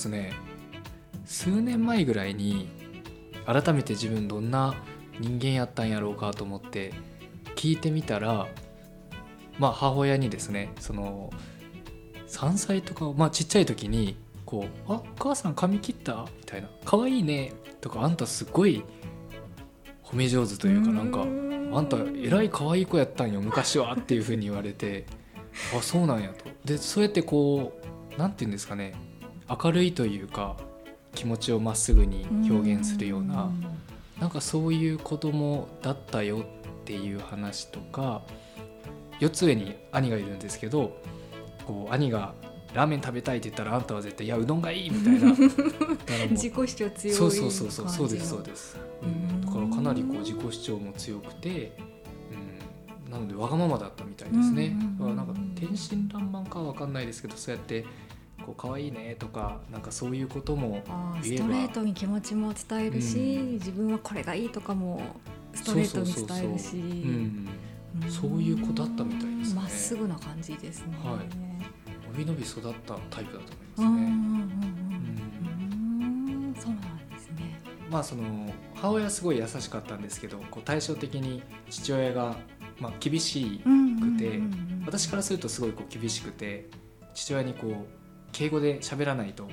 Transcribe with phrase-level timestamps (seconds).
[0.00, 0.32] ですね
[1.26, 2.68] 数年前ぐらいに
[3.44, 4.74] 改めて自分どんな
[5.18, 6.94] 人間やったんやろうかと思って
[7.54, 8.48] 聞いてみたら
[9.58, 11.30] まあ母親にですねその
[12.28, 14.16] 3歳とかまあちっちゃい時に
[14.46, 18.82] こう「あお母さん髪切った?」みたいな「可愛いいね」とか「あんたすごい
[20.02, 21.26] 褒め上手というかなんか
[21.76, 25.04] あんたえらい可愛い子やったんよ昔は」っていうふうに言われて
[25.76, 26.46] 「あそうなんや」と。
[26.64, 28.94] でそうやってこう何て言うんですかね
[29.50, 30.56] 明るいというか
[31.14, 33.50] 気持ちをまっすぐに表現するような
[34.20, 38.22] なんかそういう子供だったよっていう話とか
[39.20, 40.96] 4つ上に兄がいるんですけど
[41.66, 42.34] こう兄が
[42.74, 45.34] ラーメン食べたいって言ったらあんたは絶対いやうどんがいいみたいな。
[46.30, 51.76] 自己主張強いそうそうそうそうそうですそうです、うん、だからかなりこう自己主張も強くて、
[53.06, 55.10] うん、なのでわがままだったみたいですね、うん。
[55.10, 57.84] うん、なんか天真爛漫かは分かんないですけどそうやって
[58.44, 60.82] こう可愛いねとかなんかそういうことも
[61.22, 61.42] 言えば。
[61.42, 65.00] ストレートに気持ちも伝えるし、うん、自分はこれがいいとかも
[65.54, 67.60] ストレートに伝えるし。
[68.08, 69.60] そういう子だったみたいですね。
[69.60, 71.18] まっすぐな感じですね、はい、
[72.12, 73.52] 伸び伸び育ったタイプだと
[73.82, 74.70] 思いますね。
[76.60, 77.60] そうなんですね。
[77.90, 82.36] まあその母親はすごい優しかったんですけどこう対照的に父親が
[82.78, 83.60] まあ厳し
[84.00, 84.40] くて
[84.86, 86.68] 私からするとすごいこう厳しくて
[87.14, 87.99] 父親にこう
[88.32, 89.48] 敬語で喋らないと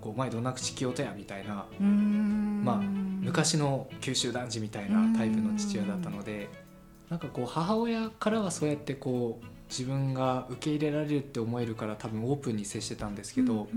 [0.00, 6.48] こうお前どんな口きよとやみたいなまあ昔の九州男児みたいなタイプの父親だったので
[7.08, 13.68] なんかこう母親からはそうやってこう自分が受け入れられるって思えるから多分オープンに接してたんですけど、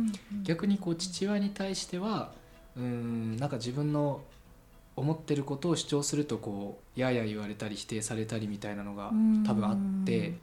[0.43, 2.33] 逆にこう父親に対しては
[2.75, 4.21] うんなんか自分の
[4.97, 9.11] 思ってることを主張するとこうやや言われたり否定されたりみたいなのが
[9.45, 10.33] 多分あって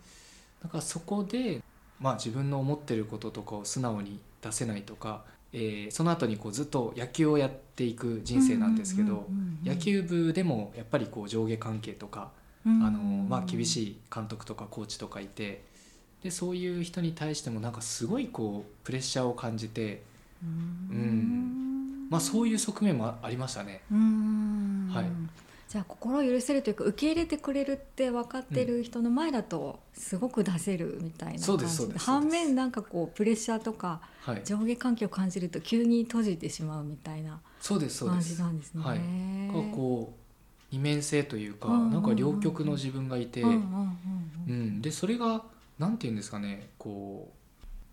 [0.63, 1.61] なんかそこで、
[2.03, 9.27] まあ、自分の思ってることとかを素直に出せないとか、えー、その後にこうずっと野球をやっていく人生なんですけど
[9.65, 12.31] 野球部でもやっぱりこう上下関係とか
[12.65, 15.65] あのまあ、厳しい監督とかコーチとかいて
[16.23, 20.03] でそういう人に対してもなんかすごいこうプレッシャーを感じて
[20.43, 22.09] うん。
[22.09, 23.81] まあ、そういう側面もありましたね。
[24.93, 25.07] はい
[25.73, 34.03] じゃあ心を許せるというか受け入れてくれるって分かってる人の前だとすごく出せるみたいな感じ、うん、反面なんかこうプレッシャーとか
[34.45, 38.05] 上下関係を感じると急に閉じてしまうみたいな感じ
[38.39, 38.85] なんですね。
[38.85, 38.99] はい、
[39.73, 43.97] こう二面性というか、うんうんうん、なんか両極の自分がいて、うんうんうん
[44.49, 45.43] うん、でそれが
[45.79, 47.33] 何て言うんですかねこ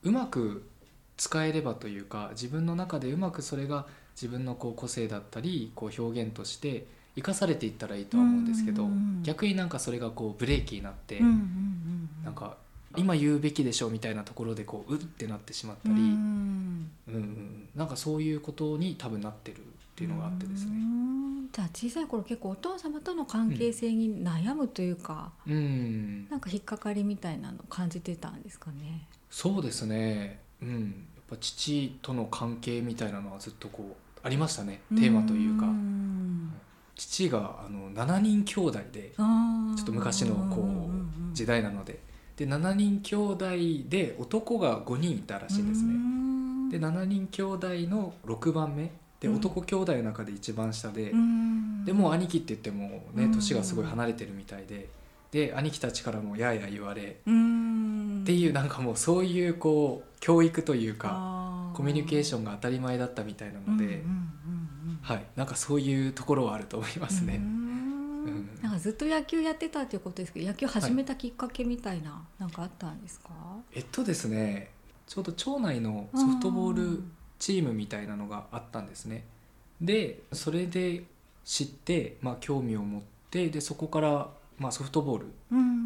[0.03, 0.67] ううまく
[1.15, 3.85] 使えればというか自分の中でうまくそれが
[4.21, 12.57] 自分のこう個性だったりこう表現として生かされていったらいいとは思うんですけど、うんうんうん、逆になんかそれがこうブレーキになって、うんうんうん、なんか
[12.95, 19.61] 今言うべきでしょうみたいなところでこううってなってしまったり、うん、うん、なんかそういうことに多分なってるっ
[19.95, 20.71] ていうのがあってですね。
[21.51, 29.07] じゃあ小さい頃結構お父様との関係性に悩むというか、うん、なんか引っかかりみたいなの感じてたんですかね。
[29.29, 34.81] そうですね、うん、やっぱ父との関係みたいなのはずっとこうありましたね。
[34.95, 35.65] テーマというか。
[35.65, 35.69] う
[36.95, 41.99] 父があの7人兄弟でちょっと昔のこう時代なので。
[42.39, 43.45] で7人兄弟
[43.89, 46.79] で男が5人いたらしいんですね。
[46.79, 48.91] で7人兄弟の6番目。
[49.19, 54.87] で男兄弟の中で一番下で、うん、でも兄貴って言ってもね年がすごい離れてるみたいで。
[55.31, 64.01] で兄貴たちからもやや言われ、うん、っていうなんかもうそういうこう教育というかコミュニケーションが当たり前だったみたいなので、
[65.01, 67.41] はい、なんかそういうところはあると思いますね。
[68.61, 73.29] なんかずっと野球やってたっていうことですけど野球始めたきっかけみたいな、はい、なんかあったんですか？
[73.73, 74.71] えっとですね
[75.07, 77.03] ちょうど町内のソフトボール
[77.39, 79.25] チームみたいなのがあったんですね。
[79.81, 81.03] でそれで
[81.45, 85.27] 知って、まあ、興味を持ってでそこから、まあ、ソフトボール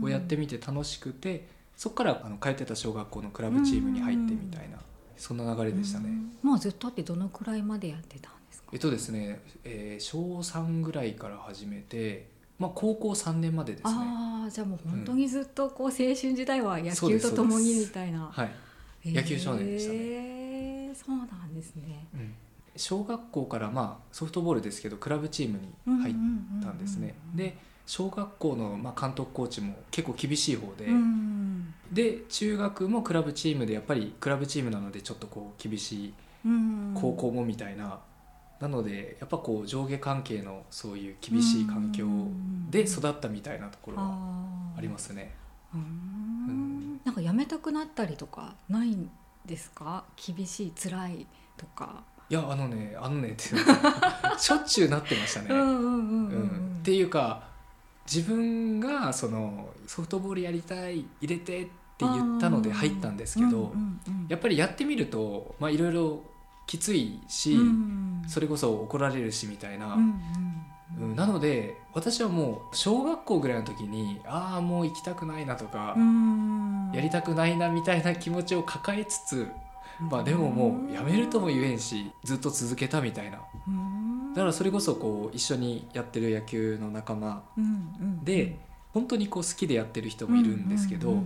[0.04, 1.45] をやってみて楽しくて、うん
[1.75, 4.77] そこからあの通ってた小学校のクラブチームに入ってみたいな、
[5.18, 6.12] そんな流れでしたね。
[6.44, 8.69] もうずっとってどのくらいまでやってたんですか？
[8.73, 12.27] えっとですね、えー、小3ぐらいから始めて、
[12.59, 13.91] まあ、高校3年までですね。
[13.94, 18.29] ああじゃあもう本当にずっとこう青春時代は野球とともにみたいな。
[18.31, 18.51] はい、
[19.05, 19.97] 野球少年でしたね。
[20.00, 22.33] えーそうなんですね、うん、
[22.77, 25.73] 小学校からまあソフトボールですけどクラブチームに
[26.03, 26.15] 入っ
[26.61, 27.15] たんですね。
[27.33, 27.57] で
[27.88, 30.88] 小学校のまあ監督コーチも結構厳しい方で、
[31.91, 36.13] で中学もクラブチームでやっぱりクラブチームなのでちょっとこう厳しい
[36.94, 37.99] 高校もみたいな、
[38.63, 42.07] なのでやっぱこう上下関係のそういう厳しい環境
[42.69, 44.13] で育ったみたいなところは
[44.77, 45.33] ありますね。
[45.75, 47.01] うん。
[47.04, 49.12] なんかやめたくなったりとかないん
[49.45, 50.06] ですか？
[50.15, 51.27] 厳しい辛い
[51.57, 52.04] とか。
[52.30, 53.44] いやあのねあのねって
[54.39, 55.50] しょっちゅうなってましたね。
[56.80, 57.44] っていうか
[58.09, 63.74] 自分がそのソフトボールやりたい入れてって言ったので入ったんですけど
[64.30, 66.24] やっぱりやってみるといろいろ
[66.65, 67.57] きついし、
[68.27, 69.98] それこそ怒られるしみたいな、
[71.00, 75.95] うん、なので私はもう小学校ぐらいの時にああもう行きたくないなとか、
[76.94, 79.48] やりたくないなみたいな気持ちを抱えつつ、
[80.00, 83.39] まあでももうやめるとも言えんしずっと続けたみたいな。
[84.33, 87.44] だからそれこそこう一緒にやってる野球の仲間
[88.24, 88.57] で、
[88.92, 91.21] 本当にこう好きでやってる人もいるんですけど、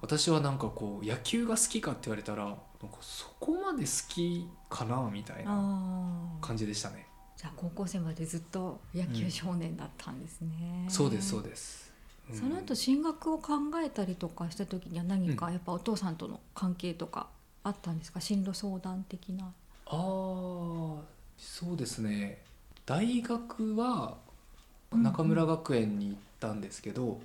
[0.00, 7.06] 私はなんかこう野球が好きかって言われたらなんかそこまで好きかなみたいな感じでしたね。
[7.34, 10.84] じゃあ高校生までずっと野球少年だったんですね。
[10.84, 11.92] うん、そうですそうです。
[12.30, 13.52] うん、その後進学を考
[13.82, 17.28] えたりとかした時には何かやっぱお父さんとの関係とか
[17.62, 19.46] あったんですか、進路相談的な。
[19.46, 19.50] あ
[19.86, 19.94] あ
[21.38, 22.42] そうですね
[22.86, 24.16] 大学は
[24.92, 27.20] 中村学園に行ったんですけど、うんうん、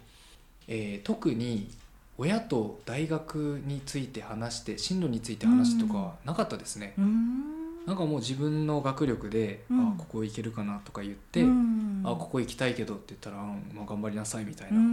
[0.68, 1.70] えー、特に
[2.19, 6.94] 親と大学について話して進路について話とかなかったですね。
[6.98, 7.86] うん。
[7.86, 14.83] なんかもう自分の学力で、うん、あここ行けるかなとか言って、うん、あここ行きたいけどって言ったら、まあ、頑張りなさいみたいな、は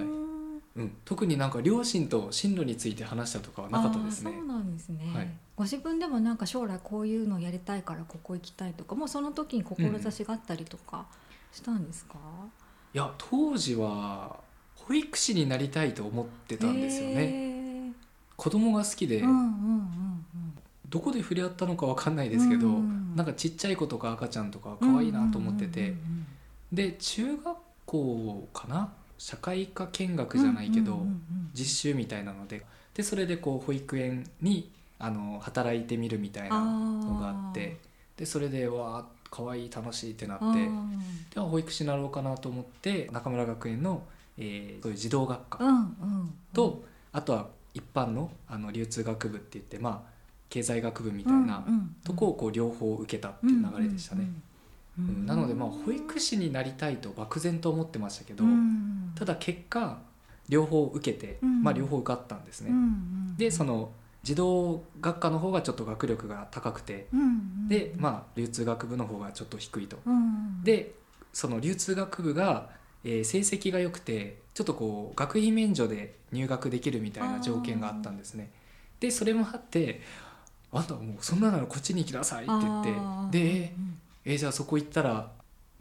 [0.00, 0.20] い。
[0.76, 4.32] うん、特になんか両親と進路について話したとかはなかったですね。
[4.36, 11.06] そうなんですね、はい、ご自分でもなんか将来こういうのやりたいからここ行きたいとかもうその時に志があったりとか
[11.52, 12.50] したんですか、うん、い
[12.94, 14.38] や当時は
[14.86, 17.92] 保育士になりたいと思ってたんですよね。
[18.36, 19.22] 子供が好きで、
[20.88, 25.94] どこで触れ合ったのか分かんないですけど、うん、なんかちっちゃい子とか赤ちゃんとか可愛いなと思ってて、
[26.72, 27.56] で中学
[27.86, 28.92] 校かな？
[29.18, 31.04] 社会科見学じゃないけど、
[31.52, 32.64] 実習みたいなので。
[32.94, 34.68] でそれでこう保育園に
[34.98, 37.76] あの働いてみるみたいなのがあって。
[38.16, 40.68] でそれでわあ可愛い楽しいってなって。
[41.34, 44.02] では保育士になろうかなと思って中村学園の、
[44.38, 45.58] えー、そういう児童学科。
[46.52, 50.10] と、あとは一般のあの流通学部って言ってまあ
[50.48, 51.64] 経済学部みたいな
[52.04, 54.28] とこをこう両方受けたっていう流れでしたね。
[55.24, 58.44] なのでまあ保育士になりたいと漠然と思ってましたけど、
[59.14, 59.98] ただ結果
[60.48, 62.72] 両方受けて、まあ、両方受かったんですね。
[63.36, 63.92] でその
[64.22, 67.06] 児童学科の方がちょっと学力が高くて、
[67.68, 69.98] でまあ流通学部の方がちょっと低いと。
[70.64, 70.94] で
[71.32, 72.68] その流通学部が、
[73.04, 78.50] えー、成績が良くてちょっとこう学費免除で入学できるみたいな条件があったんですね。
[79.00, 80.02] でそれもあって
[80.72, 83.74] あんたもうそんなならこっちに行きなさいって言ってで、
[84.24, 85.30] えー、じゃあそこ行ったら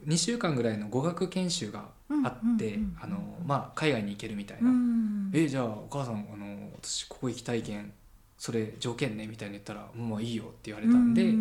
[0.07, 1.85] 2週間ぐらいの語学研修が
[2.23, 4.69] あってあの、まあ、海外に行けるみたいな
[5.33, 7.91] 「えー、じゃあお母さんあの私ここ行きたいけん
[8.39, 11.31] それ条件ね」みたいに言ったら「もういいよ」って言われたんで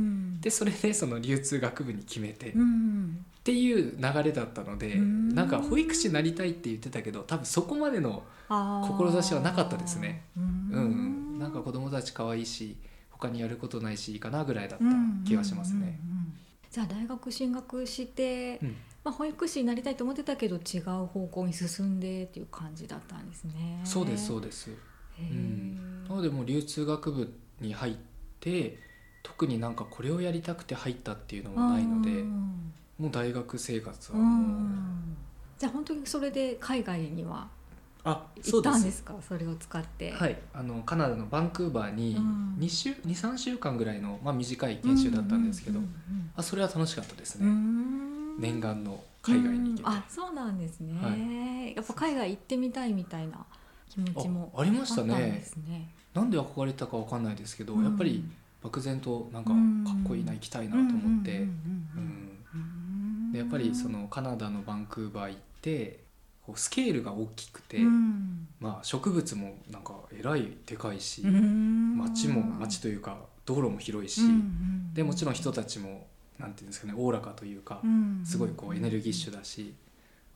[0.42, 2.52] でそれでその流通学部に決めてっ
[3.44, 10.24] ていう流れだったのでなんか保育士になりたいって言ってたけど多分そこまでの志はなかったですね。
[10.36, 12.76] うん、なんか子供たち可愛いし
[13.10, 14.84] 他にやることないしいいかなぐらいだった
[15.26, 16.00] 気がしますね。
[16.70, 18.68] じゃあ大学進学して、うん、
[19.04, 23.80] まあ、保育士になりたいと思ってたけど違う方向に進んでっていう感じだったんですね。
[23.84, 24.70] そうですそうです。
[25.20, 27.94] うん、なのでもう流通学部に入っ
[28.40, 28.78] て
[29.22, 32.22] 特になんかこれをやりたくて入ったっていうのもないので、
[32.98, 34.18] もう大学生活は。
[35.58, 37.48] じゃあ本当にそれで海外には
[38.04, 39.14] あ行ったんですか？
[39.26, 40.12] それを使って。
[40.12, 40.38] はい。
[40.54, 42.16] あのカナダのバンクーバーに
[42.58, 45.80] 2週、うん、23週間ぐらいの、まあ、短い研修だったんですけど、
[46.36, 47.46] あそれは楽しかったですね。
[48.38, 49.88] 念願の海外に行けて。
[49.88, 53.44] あそうなんですね、はい、やっぱ海外行ってみたいみたいな
[53.88, 55.44] 気持ちもありましたね。
[55.68, 55.88] ね。
[56.14, 58.24] なんで憧れたかわかんないですけど、うん、やっぱり
[58.62, 59.56] 漠然となんかか
[59.98, 61.46] っこいいな行きたいなと思って。
[63.34, 66.00] やっぱりそのカナダのバンクーバー行って
[66.46, 74.22] こうスケールが大きくて、うん、まあ、植物もなんかえらいでかいし、街も街というか道路も広いし、
[74.94, 76.06] でもちろん人たちも
[76.38, 77.82] なんていうんですかねおおらかというか、
[78.24, 79.74] すごいこうエネルギッシュだし、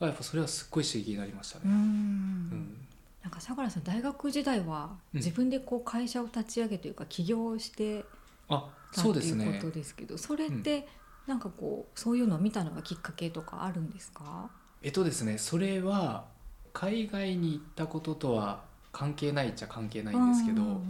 [0.00, 1.62] やっぱそれはすっごい刺激になりましたね。
[1.64, 2.76] うん
[3.22, 8.04] なんか相良さん大学時代は自分でこう会社を立ち上げというか起業して
[8.48, 10.88] たということですけどそれって
[11.26, 14.50] なんかこうそういうのを見たのがきっかけとかあるんですか？
[14.82, 16.24] えっとですねそれは
[16.72, 20.82] 海外に行ったこととは関係ないっちゃ関係ないんですけど、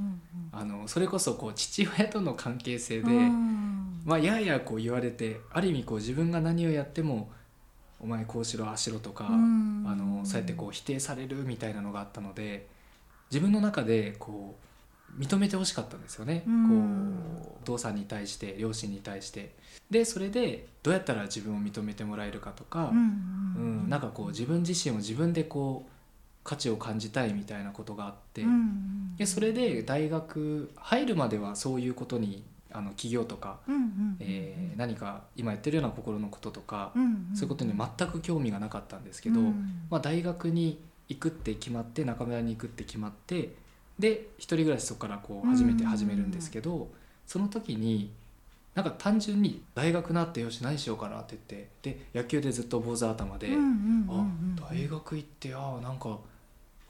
[0.53, 3.11] あのそれこそこう父親との関係性で、
[4.05, 7.31] まあ、ややこう言われてある意味こう自分が何をやっても
[8.03, 12.69] 「お前こうしろああしろ」とか、あのそうやってこう否定されるみたいなのがあったので
[13.31, 14.57] 自分の中でこ
[15.17, 19.55] う認めてほしかったんですよね、うん、こうお父さんに対して両親に対して。
[19.91, 22.99] でそれでどうやったら自分を認めてもらえるかとか、うん、
[23.83, 25.91] うん、なんかこう自分自身を自分でこう
[26.45, 28.43] 価値を感じたいみたいなことがあって、
[29.17, 32.43] でそれで大学入るまではそういうことに
[32.73, 33.59] あの企業とか、
[34.21, 36.93] え何か今やってるような心のこととか、
[37.35, 39.41] そういうことに全く興味がなかったんですけど、
[39.91, 43.55] まあ、大学に行くって決まって中村に行くって決まって
[43.99, 46.89] で一人暮らしそこからこう初めて始めるんですけど、
[47.27, 48.11] その時に
[48.75, 53.49] なんか単純に大学なってよし何しようかなって言ってで野球でずっと坊主頭で、
[54.09, 54.27] あ
[54.71, 56.19] 大学行ってあなんか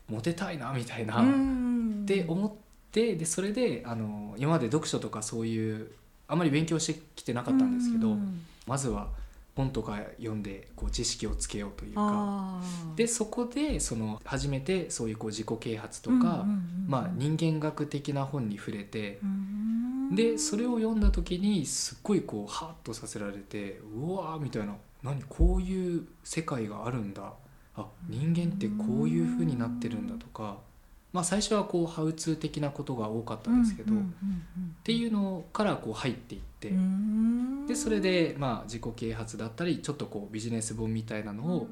[0.09, 2.53] モテたいなみたいな、って思っ
[2.93, 5.91] てでそれであの今まで読書とかそういう
[6.29, 8.17] あまり勉強してきてなかったんですけど、
[8.67, 9.09] まずは
[9.55, 12.63] 本とか読んでこう知識をつけようというか。
[12.97, 16.47] でそこでその初めてそういうこう自己啓発とか、
[16.87, 19.19] まあ、人間学的な本に触れて、
[20.15, 24.75] でそれを読んだ時にすっごいこうハッとさせられてうわーみたいな。
[25.03, 27.33] 何こういう世界があるんだ。
[27.75, 30.59] あ人間ってこういう風になってるんだとか。
[31.13, 33.99] まあ、最初はこうハウツー的なことが多かったんですけど、っ
[34.83, 36.73] ていうのからこう入っていって
[37.69, 41.69] でそれでまあ自己啓発だったりちょっとこうビジネス本みたいなのを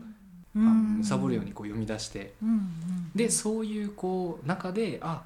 [0.53, 2.35] むさぼるようにこう読み出して
[3.15, 5.23] でそういうこう中であ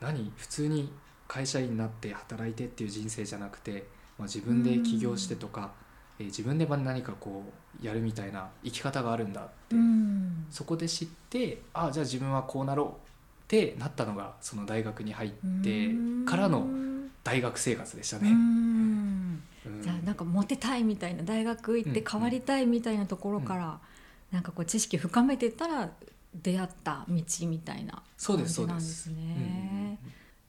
[0.00, 0.90] 何普通に
[1.28, 3.84] 会社員になって働いてっていう人生じゃなくて、
[4.18, 5.72] まあ、自分で起業してとか、
[6.18, 7.44] えー、自分で何かこ
[7.80, 9.76] うやるみたいな生き方があるんだって
[10.50, 13.09] そこで知ってあじゃあ自分はこうなろう
[13.50, 15.30] ってなったのがその大学に入っ
[15.64, 15.90] て
[16.24, 16.68] からの
[17.24, 18.30] 大学生活でしたね。
[19.82, 23.70] じゃあなんかモテたいみたいな大学行って変わりたいみたいなところから、うん。
[23.70, 23.78] うん、
[24.30, 25.90] なんかこう知識深めてったら
[26.32, 29.98] 出会った道みたいな感じなんですね。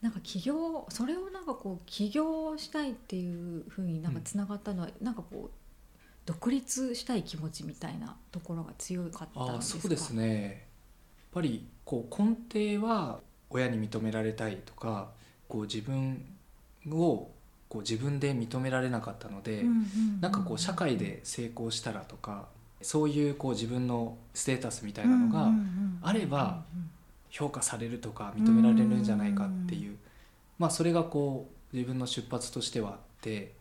[0.03, 5.51] なんか起業それをなんかこう起業したいっていうふうになんかつながったのは、うん、なんかこう
[6.27, 9.81] 独立したい気持ちみたいなところが強かったんですか？
[9.81, 10.67] そうですね
[11.33, 12.35] ぱりこう根
[12.77, 13.19] 底は
[13.49, 15.09] 親に認められたいとか
[15.47, 16.25] こう自分
[16.89, 17.29] を
[17.67, 19.63] こう自分で認められなかったので、
[20.19, 22.47] なんかこう社会で成功したらとか
[22.81, 25.51] そういうこう自分のステータスみたいなのが
[26.01, 26.63] あれば
[27.29, 29.95] 評価されるとか認められるんじゃないかっていう、
[30.59, 33.53] まあ、それがこう自分の出発としてはあって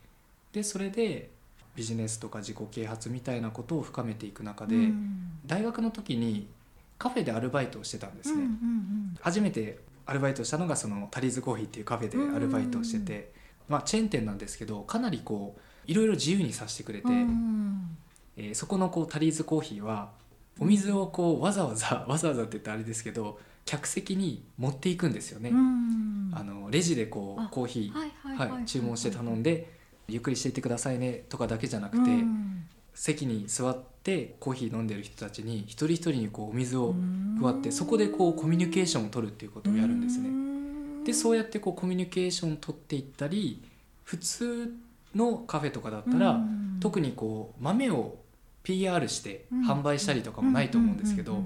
[0.53, 1.31] でそれで
[1.77, 4.77] ビジネスとか自己啓発みたいなことを深めていく中で、
[5.47, 6.49] 大学の時に
[7.01, 8.45] カフェでアルバイトをしてたんですね、
[9.23, 13.33] 初めてアルバイトしたのがそのタリーズコーヒーっていうカフェでアルバイトをしてて、
[13.71, 17.97] まあ、チェーン店なんですけどかなりこういろいろ自由にさせてくれて、うん、
[18.37, 20.11] えー、そこのこうタリーズコーヒーは
[20.59, 29.73] お水をこうわざわざ わざわざって言ったらあれですけど客席に持っていくんですよね、うん、あのレジでこうコーヒー、はい、注文して頼んで
[30.07, 36.95] ゆっくりしていってくださいねとかだけじゃなくて、うん、席に座ってコーヒー飲んでる人たちに一人一人にこうお水を
[37.41, 40.31] 配ってそこでこうコミュニケーションを取るっていうことをやるんですね。
[41.05, 43.63] でそうやってこうコミュニケーションを取っていったり
[44.05, 44.75] 普通
[45.15, 46.41] のカフェとかだったら
[46.81, 48.17] 特にこう豆を
[48.63, 51.43] PR して販売したりとかもないと思うんですけど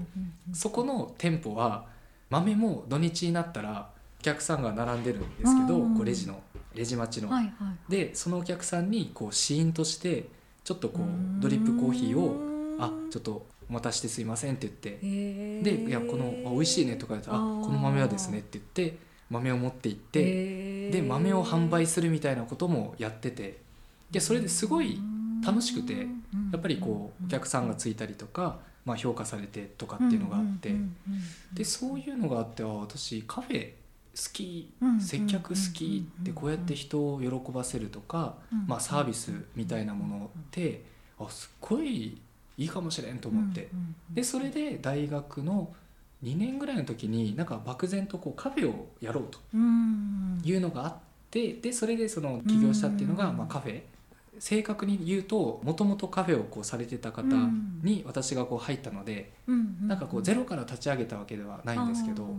[0.53, 1.85] そこの店舗は
[2.29, 6.41] 豆も土日になったらお客さんが並んでるんですけどこうレジの
[6.73, 7.29] レジ待ちの。
[7.87, 10.27] でそのお客さんにこう試飲として
[10.65, 12.35] ちょっとこうドリップコーヒーを
[12.81, 14.99] 「あちょっとお待たせしてすいません」って言って
[15.63, 18.97] で「いやこのあ美味しいね」とか言ったら「あこの豆はですね」って言って
[19.29, 23.59] 豆を持って行ってで豆を販売するみたいなこともやってて
[24.09, 24.99] でそれですごい
[25.45, 26.07] 楽しくて
[26.51, 30.75] やっぱりこうお客さんがついたりとか、まあ、評価されてとかっていうのがあって
[31.53, 33.75] でそういうのがあってあ私カフェ好
[34.33, 38.35] き接客好きってこうやって人を喜ばせるとか、
[38.67, 40.83] まあ、サービスみたいなものって
[41.19, 42.17] あすっごい
[42.57, 43.69] いいかもしれんと思って。
[44.09, 45.73] でそれで大学の
[46.23, 50.95] 2年ぐらいの時になんか漠然とこうカフェをやろうというのがあっ
[51.29, 53.81] てでそれでその起業したっていうのがまあカフェ。
[54.39, 57.23] 正確に言うともともとカフェをこうされてた方
[57.83, 62.35] に私がこう入ったのでなんかこうゼロから立ち上げたわけではないんですけど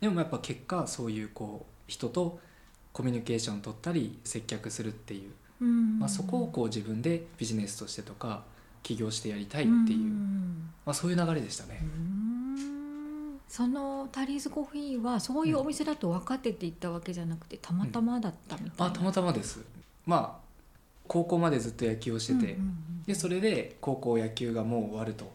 [0.00, 2.40] でもやっぱ結果そういうこう人と
[2.92, 5.28] コミュニケーション取ったり接客するってい
[5.60, 8.42] う、まあ、そこをこう自分でビジネスとしてとか
[8.82, 9.98] 起業してやりたいっていう、
[10.84, 11.82] まあ、そういう流れでしたね。
[13.48, 19.64] そのタリーズコーヒーはそういうお店だと分かってて行ったわけじゃなくてたまたまだったみたいな、うん、あたまたまです。
[20.04, 20.48] まあ
[21.06, 22.58] 高校までずっと野球をしてて、
[23.06, 25.32] でそれで高校野球がもう終わると。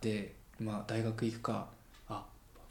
[0.00, 1.68] で、まあ、大学行くか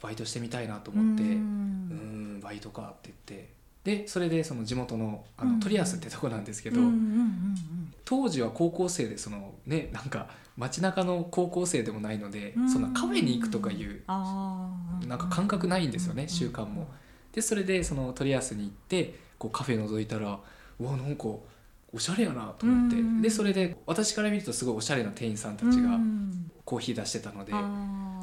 [0.02, 2.40] バイトしてみたいなと思ってうん。
[2.42, 3.62] バイトかって言って。
[3.84, 6.78] でそれでその地元のあのトリアスってとこなんですけど
[8.04, 16.86] 当時は高校生でそのねなんか街中の高校生でもないのでそんなカフェに行くとかいうなんか感覚ないんですよね習慣も。
[17.32, 20.38] でそれでそのトリアスに行ってこうカフェ覗いたら
[20.78, 21.24] うわなんか
[21.92, 22.96] おしゃれやなと思って。
[23.22, 25.98] でそれで私から見るとすごいおしゃれな店員さんたちが
[26.64, 27.56] コーヒー出してたのでう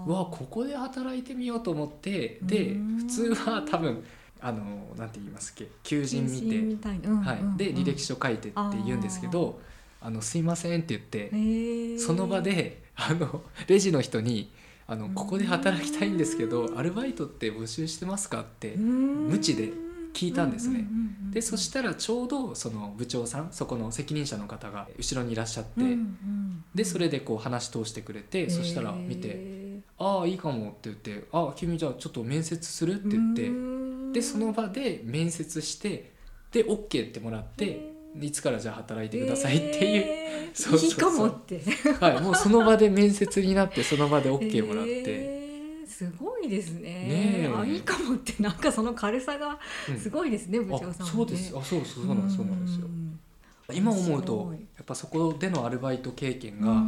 [0.08, 4.03] わここで働いてみようと思ってで普通は多分
[4.41, 4.62] あの
[4.98, 9.60] なんて言いますっけ求人見て、はい、で履歴書書いてって言うんですけど
[10.01, 14.51] 「あのすいません」って言ってその場であのレジの人に
[14.88, 19.72] あの「ここで働きたいんですけどアルバイトって募集してますか?」って無知で
[20.13, 20.88] 聞いたんですね。
[21.32, 25.82] でそしたらちょうどその部長さんそこの責任者の方が後ろにいらっしゃって、
[26.74, 29.59] でそれでこう話通してくれてそしたら見て
[30.00, 33.79] 「ああいいかも」って言って「ああ君じゃあちょっと面接する?」って言って。
[34.13, 36.13] でその場で面接して
[36.51, 40.89] で OK ってもらっていつからじゃあ働いてくださいっていう、えー、そうそうそう。
[40.89, 41.62] いいかもって。
[42.00, 46.82] はいもうその場で面接になってその場で OK もらって、えー、すごいですね。
[46.82, 49.60] ねあいいかもってなんかその軽さが
[49.98, 51.56] すごいですね、うん、部長さん、ね、そうです。
[51.56, 52.88] あそうそうそうなんそうなんですよ。
[53.72, 56.84] 今思うとやっぱそこでのアルバイト経験が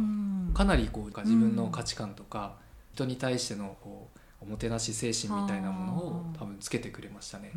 [0.52, 2.56] かなりこう自分の価値観とか
[2.94, 7.52] 人に対してのこうおもてなし精神みたいなものを多分つけてくれましたね。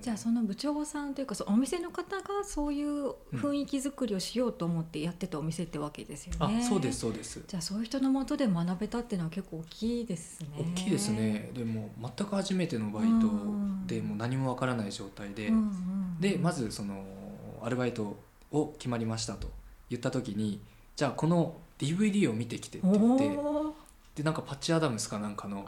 [0.00, 6.58] じゃあその部長さんというかそのお店の方がそういう雰囲気作りをしようと思ってやってたお店ってわけですよね。
[6.60, 7.42] あそうですそうです。
[7.46, 10.48] じゃあそういう人のもとで学べたっていうのは結構大きいですね。
[10.58, 11.50] 大きいですね。
[11.54, 13.30] でも全く初めてのバイト
[13.86, 15.52] でも何もわからない状態で、
[16.18, 17.04] でまずその
[17.62, 18.16] アルバイト
[18.50, 19.48] を決まりましたと
[19.88, 20.60] 言った時に
[20.96, 23.65] じゃあこの DVD を見てきてって言って。
[24.16, 25.64] でなんかパッチ・アダムスかなんかの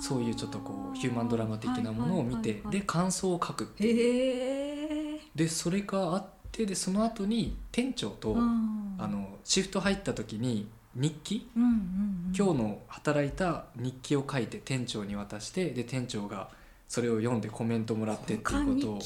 [0.00, 5.20] そういうちょっとこうヒューマンドラマ的なものを見て、で感想を書くっていう。
[5.34, 16.50] でそれがあってでその後に店長と、あのシフト入った時に日記、うんうんうん、今日の働いた日記を書いて店長に渡してで店長が
[16.86, 18.98] それを読んでコメントもらってっていうことを。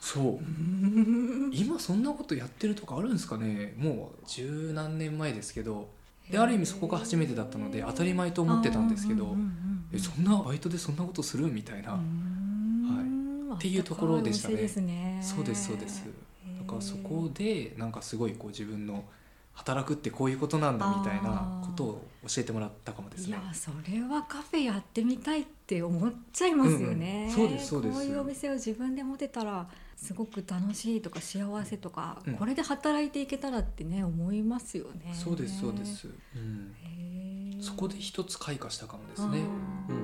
[0.00, 0.38] そう。
[1.54, 3.74] 今そんなことやってるとかあるんですかね？
[3.78, 5.88] もう十何年前ですけど
[6.30, 9.36] である意味そこが初めてだったので当たり前と思ってたんですけど、
[9.92, 11.52] えそんなバイトでそんなことする？
[11.52, 14.54] みたいな、はい、っていうところでしたね。
[14.86, 16.04] ねそうですそうです。
[16.60, 19.04] だからそこでなんかすごいこう自分の
[19.52, 23.28] 働くってこういうことなんだみたいなことを教えてもらったかもですね。
[23.28, 27.26] いやそれはカフェやってみたいって思っちゃいますよね。
[27.26, 27.94] うんうん、そうですそうです。
[27.94, 35.12] こういうお店を自分で持てたらすごく楽しいとか幸せとか、うん、これで働いていけたらってね思いますよね。
[35.14, 36.08] そうですそうです。
[36.36, 39.38] うん、そこで一つ開花したかもですね。
[39.88, 40.03] うん